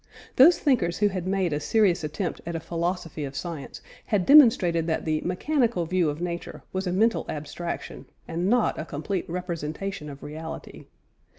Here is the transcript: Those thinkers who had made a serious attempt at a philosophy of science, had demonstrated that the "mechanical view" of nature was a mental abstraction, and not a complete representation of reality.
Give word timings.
Those 0.35 0.57
thinkers 0.57 0.97
who 0.97 1.09
had 1.09 1.27
made 1.27 1.53
a 1.53 1.59
serious 1.59 2.03
attempt 2.03 2.41
at 2.47 2.55
a 2.55 2.59
philosophy 2.59 3.23
of 3.23 3.35
science, 3.35 3.83
had 4.07 4.25
demonstrated 4.25 4.87
that 4.87 5.05
the 5.05 5.21
"mechanical 5.21 5.85
view" 5.85 6.09
of 6.09 6.19
nature 6.19 6.63
was 6.73 6.87
a 6.87 6.91
mental 6.91 7.23
abstraction, 7.29 8.07
and 8.27 8.49
not 8.49 8.79
a 8.79 8.85
complete 8.85 9.29
representation 9.29 10.09
of 10.09 10.23
reality. 10.23 10.85